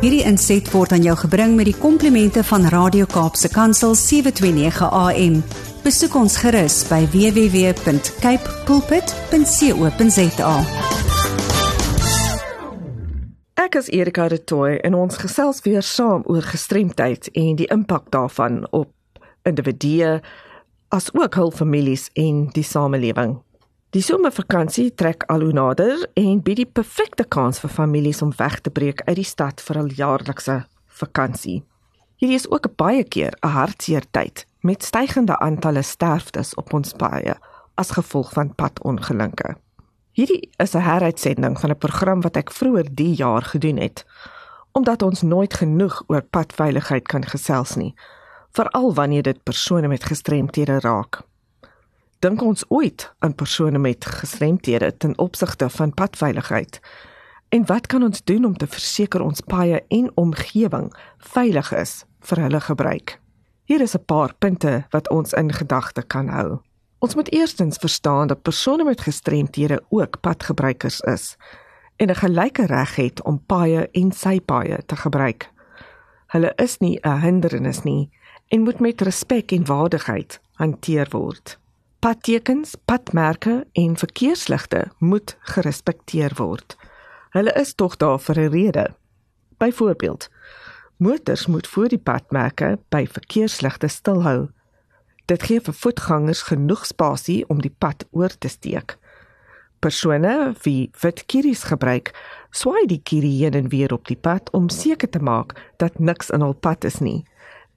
[0.00, 5.34] Hierdie inset word aan jou gebring met die komplimente van Radio Kaapse Kansel 729 AM.
[5.84, 10.54] Besoek ons gerus by www.cape pulpit.co.za.
[13.60, 18.08] Ek is Erika de Tooy en ons gesels weer saam oor gestremdheid en die impak
[18.16, 18.88] daarvan op
[19.44, 20.16] individue
[20.88, 23.36] as ook hul families en die samelewing.
[23.90, 28.60] Die somervakansie trek al hoe nader en bied die perfekte kans vir families om weg
[28.62, 30.54] te breek uit die stad vir 'n jaarlikse
[31.00, 31.64] vakansie.
[32.22, 37.34] Hierdie is ook baie keer 'n hartseer tyd met stygende aantalle sterftes op ons paaie
[37.74, 39.56] as gevolg van padongelukke.
[40.12, 44.04] Hierdie is 'n heruitsending van 'n program wat ek vroeër die jaar gedoen het
[44.72, 47.94] omdat ons nooit genoeg oor padveiligheid kan gesels nie,
[48.52, 51.24] veral wanneer dit persone met gestremthede raak
[52.20, 56.80] dink ons ooit aan persone met gestremthede ten opsigte van padveiligheid?
[57.48, 62.42] En wat kan ons doen om te verseker ons paaie en omgewing veilig is vir
[62.44, 63.16] hulle gebruik?
[63.64, 66.58] Hier is 'n paar punte wat ons in gedagte kan hou.
[66.98, 71.36] Ons moet eerstens verstaan dat persone met gestremthede ook padgebruikers is
[71.96, 75.50] en 'n gelyke reg het om paaie en sypaaie te gebruik.
[76.26, 78.10] Hulle is nie 'n hindernis nie
[78.48, 81.59] en moet met respek en waardigheid hanteer word.
[82.00, 86.76] Padtekens, padmerke en verkeersligte moet gerespekteer word.
[87.36, 88.86] Hulle is tog daar vir 'n rede.
[89.58, 90.30] Byvoorbeeld,
[90.96, 94.48] motors moet voor die padmerke by verkeersligte stilhou.
[95.24, 98.98] Dit gee vir voetgangers genoeg spasie om die pad oor te steek.
[99.78, 102.14] Persone wie fietskies gebruik,
[102.50, 106.30] swaai die kierie heen en weer op die pad om seker te maak dat niks
[106.30, 107.24] in hul pad is nie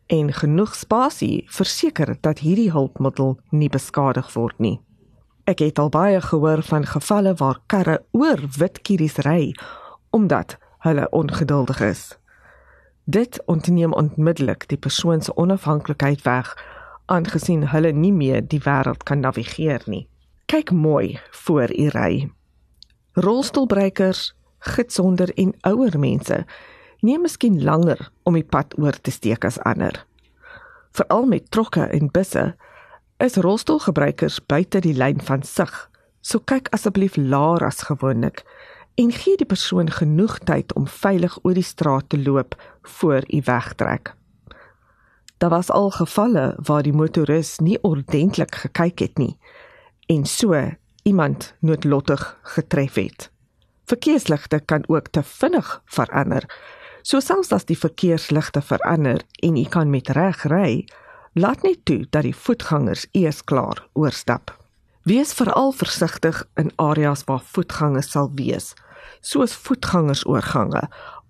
[0.08, 4.80] en genoeg spasie verseker dat hierdie hulpmiddel nie beskadig word nie.
[5.44, 9.54] Ek het al baie gehoor van gevalle waar karre oor wit kieries ry
[10.14, 12.18] omdat hulle ongeduldig is.
[13.04, 16.54] Dit ontneem onmiddellik die persoon se onafhanklikheid weg
[17.06, 20.08] aangesien hulle nie meer die wêreld kan navigeer nie.
[20.46, 22.30] Kyk mooi voor u ry.
[23.14, 26.46] Rolstoelbrekers, gidsonder en ouer mense
[27.04, 30.06] neem miskien langer om die pad oor te steek as ander.
[30.96, 32.54] Veral met trokke en busse
[33.24, 35.72] is rolstoelgebruikers buite die lyn van sig.
[36.22, 38.44] So kyk asseblief laer as gewoonlik
[38.96, 42.56] en gee die persoon genoeg tyd om veilig oor die straat te loop
[43.00, 44.14] voor u wegtrek.
[45.42, 49.34] Daar was al gevalle waar die motoris nie ordentlik gekyk het nie
[50.08, 50.56] en so
[51.04, 52.22] iemand noodlottig
[52.56, 53.32] getref het.
[53.86, 56.48] Verkeersligte kan ook te vinnig verander
[57.04, 60.86] So selfs as die verkeersligte verander en u kan met reg ry,
[61.36, 64.54] laat net toe dat die voetgangers eers klaar oorstap.
[65.04, 68.72] Wees veral versigtig in areas waar voetgangers sal wees,
[69.20, 70.86] soos voetgangersoorgange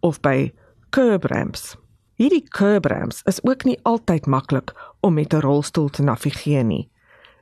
[0.06, 0.51] of by
[0.94, 1.73] curb ramps.
[2.22, 6.90] Hierdie curb ramps is ook nie altyd maklik om met 'n rolstoel te navigeer nie.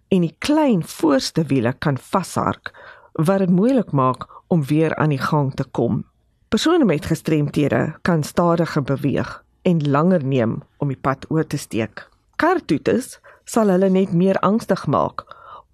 [0.07, 2.71] En die klein voorste wiele kan vashark
[3.13, 6.05] wat dit moeilik maak om weer aan die gang te kom
[6.51, 12.09] Persone met gestremthede kan stadiger beweeg en langer neem om die pad oor te steek.
[12.35, 15.23] Kartoetes sal hulle net meer angstig maak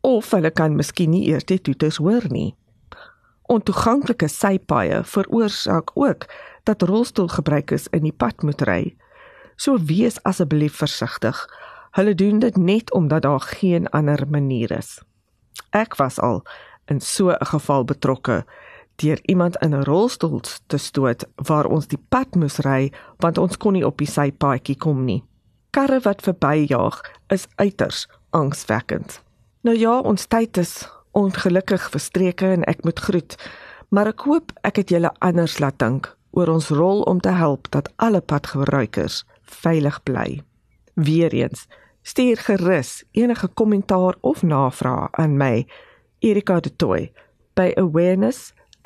[0.05, 2.51] of hulle kan miskien nie eers die toetes hoor nie.
[3.49, 6.29] Ontoeganklike sypaaie veroorsaak ook
[6.69, 8.93] dat rolstoelgebruikers in die pad moet ry.
[9.57, 11.41] So wees asseblief versigtig.
[11.97, 14.99] Hulle doen dit net omdat daar geen ander manier is.
[15.73, 16.43] Ek was al
[16.85, 18.43] in so 'n geval betrokke
[18.97, 23.57] deur iemand in 'n rolstoel te stoot waar ons die pad moes ry want ons
[23.57, 25.23] kon nie op die sypaadjie kom nie.
[25.69, 29.21] Karre wat verbyjaag is uiters angswekkend.
[29.61, 33.37] Nou ja, ons tyd is ongelukkig verstreke en ek moet groet,
[33.89, 37.69] maar ek hoop ek het julle anders laat dink oor ons rol om te help
[37.69, 40.41] dat alle padgebruikers veilig bly.
[40.93, 41.67] Weereens,
[42.01, 45.65] stuur gerus enige kommentaar of navrae aan my
[46.19, 47.11] Erika de Tooi
[47.53, 48.53] by awareness